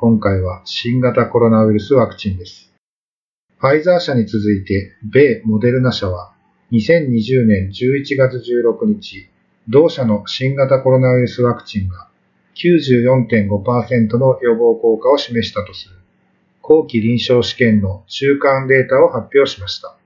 [0.00, 2.72] 今回は新型コロナウイルスワクチンです。
[3.58, 6.34] ファイザー社に続いて、米モデルナ社は、
[6.70, 9.28] 2020年11月16日、
[9.68, 12.06] 同社の新型コロナウイルスワクチンが
[12.54, 15.96] 94.5%の予防効果を示したとする、
[16.62, 19.96] 後期臨床試験の中間データを発表しました。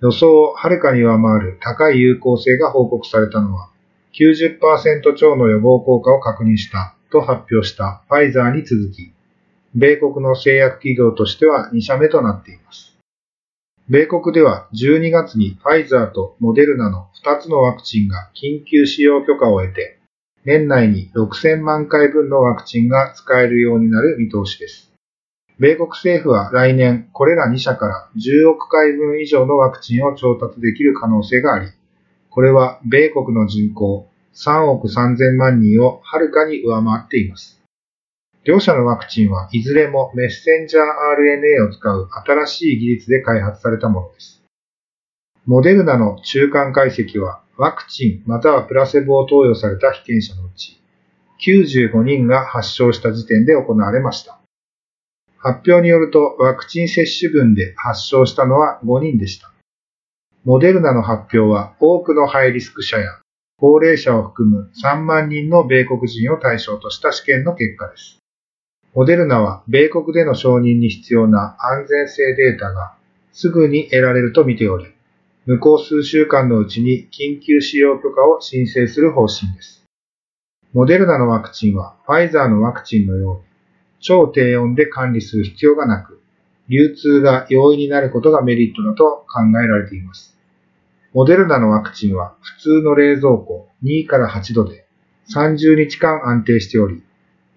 [0.00, 3.70] 予想をはるかに上回る高い有効性が報告されたのは、
[4.12, 9.12] 90%超の予防効果を確認したと発表したファイザーに続き、
[9.74, 12.96] 米国の製薬企業としては2社目となっています。
[13.88, 19.98] 米国では12月にファイザーとモデルナの2つのワクチンが緊急使用許可を得て、
[20.44, 24.92] 年内に6000万回分のワクチンが使えるようになる見通しです。
[25.58, 31.70] 米国政府は来年これら2社から10億回分以上のワクチンを調達できる可能性があり、
[32.30, 37.57] これは米国の人口3億3000万人をはるかに上回っています。
[38.48, 44.42] 両社のワクチンはいずれもメッセンジャー RNA を使う新しい技術で開発されたものです。
[45.44, 50.80] モデルナの中間解析はワクチンまたはプラセボを投与された被験者のうち
[51.46, 54.38] 95人が発症した時点で行われました。
[55.36, 59.52] 発表によるとワクチン接種群で発症したのは5人でした。
[60.46, 63.10] モデルナの発表は多くのハイリスク者や
[63.58, 68.18] 高齢者を含む3万人の米国人を対象とした試験の結果です。
[68.98, 72.96] モデルナは米国での承認に必要な安全性データが
[73.30, 74.86] すぐに得られると見ており、
[75.46, 79.84] 向こう数週間のうちに緊急使用許可を申請する方針です。
[80.72, 83.42] モデルナのワクチンはファイザーのワクチンのように
[84.00, 86.20] 超低温で管理する必要がなく、
[86.68, 90.36] 流通が容易になることがメリットだと考えられています。
[91.14, 94.88] モデルナのワクチンは普通の冷蔵庫2から8度で
[95.32, 97.04] 30日間安定しており、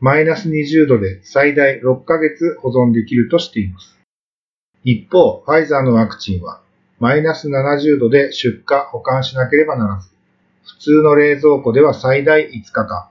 [0.04, 4.00] マイナス20度で最大6ヶ月保存できるとしています。
[4.84, 6.60] 一方、ファイザーのワクチンは
[7.00, 10.10] マイナス70度で出荷保管しなければならず、
[10.66, 13.10] 普通の冷蔵庫では最大5日間、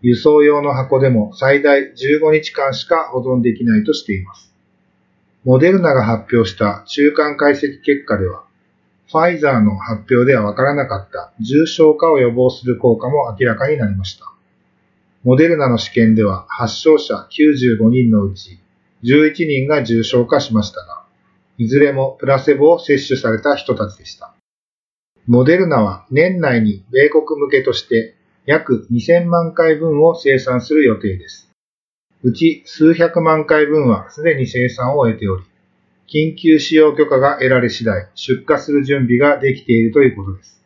[0.00, 4.50] 輸送用の箱でも最大15日間しか保存できないとしています。
[5.44, 8.44] モデルナが発表した中間解析結果では、
[9.12, 14.32] ファイザーの発表ではわからなかった重症化を予防する効果も明らかになりました。
[15.22, 18.58] モデルナの試験では発症者95人のうち
[19.04, 21.04] 11人が重症化しましたが、
[21.58, 24.34] いずれもプラセボを接種された人たちでした。
[25.26, 28.14] モデルナは年内に米国向けとして
[28.46, 31.50] 約2000万回分を生産する予定です。
[32.22, 35.44] うち数百万回分はすでに生産を終えており、
[36.08, 40.62] 緊急使用許可が得られ次第出荷する準備ができているということです。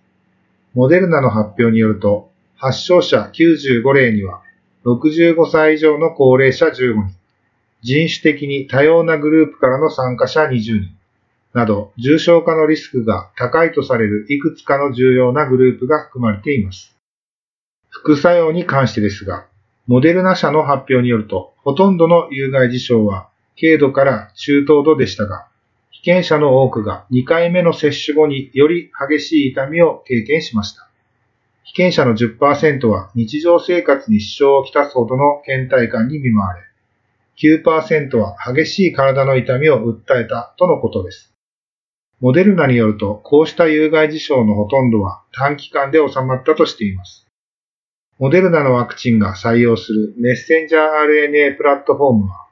[0.74, 2.30] モデルナの発表によると、
[2.64, 4.40] 発症者95例には
[4.86, 7.14] 65歳以上の高齢者15人、
[7.82, 10.88] 人種的に多様なグループからの参加者20人、
[11.52, 16.96] など重症化のリスクが高いとされるいくつかの重要なグループが含まれています。
[17.90, 19.44] 副作用に関してですが、
[19.86, 23.28] モデルナ社の発表によると、ほとんどの有害事象は
[23.60, 25.48] 軽度から中等度でしたが、
[25.90, 30.88] 被験者の多くが2回目の接種後により激しい痛みを経験しました。
[31.64, 36.60] 被験者の10%は日常生活に支障をきたすほどの倦怠感に見舞われ、
[37.36, 41.34] 9%は激しい体の痛みを訴えたとのことです。
[42.20, 47.26] モデルナによると、こうした有害事象のほとんどは短期間で収まったとしています。
[48.18, 52.46] モデルナのワクチンが採用するメッセンジャー RNA プラットフォームは、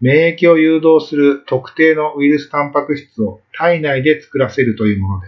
[0.00, 5.26] 免疫を誘導する特定のウイルスタンパク質を体内で作らせるというもので、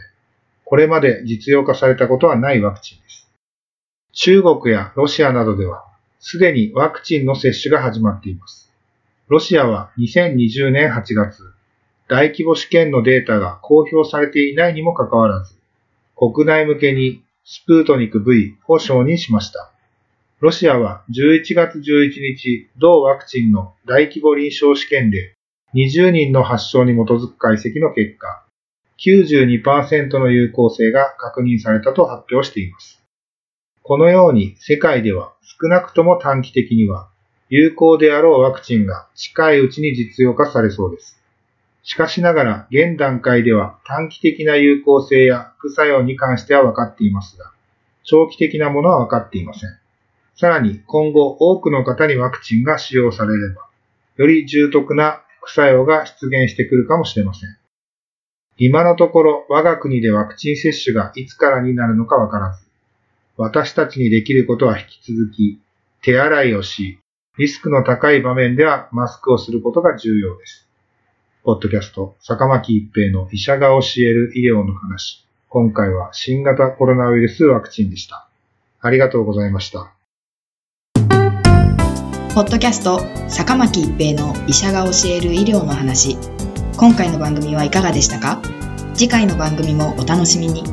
[0.65, 3.24] これまで実用化されたことはないワクチンです。
[4.25, 5.85] 中国やロシアなどでは、
[6.19, 8.73] すでにワクチンの接種が始まっています。
[9.29, 11.43] ロシアは2020年8月、
[12.09, 15.57] 大規模試験のデータが公表されていないにもかかわらず、
[16.17, 19.71] 国内向けにスプートニク V を承認しました。
[20.41, 25.35] ロシアは11月11日、同ワクチンの大規模臨床試験で
[25.75, 28.43] 20人の発症に基づく解析の結果、
[29.05, 33.04] 92%の有効性が確認されたと発表しています。
[33.87, 37.11] このように世界では少なくとも短期的には
[37.51, 41.21] 有効であろうワクチンが近いうちに実用化されそうです。
[41.83, 47.53] しかしながら、現段階では短期的な有効性や副作用に関しては分かっていますが、
[48.05, 49.71] 長期的なものは分かっていません。
[50.35, 53.69] さらに今後多くの方にワクチンが使用されれば、
[54.17, 57.51] より重篤な副作用が出現してくるかもしれません。
[58.57, 62.65] 今のところ我が国でワクチン接種がいつからになるのかわからず、
[63.37, 65.59] 私たちにできることは引き続き、
[66.03, 67.01] 手洗いをし、
[67.37, 70.69] リスクの高い場面ではマスクをすることが重要です。
[71.43, 75.27] ポッドキャスト、坂巻一平の医者が教える医療の話。
[75.49, 78.29] 今回は新型コロナウイルスワクチンでした。
[78.81, 79.93] ありがとうございました。
[82.35, 86.19] ポッドキャスト坂巻一平の医者が教える医療の話
[86.77, 88.43] 今回の番組はいかがでしたか？
[88.95, 90.65] 次回の番組もお楽しみに